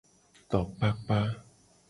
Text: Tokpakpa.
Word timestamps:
Tokpakpa. 0.49 1.19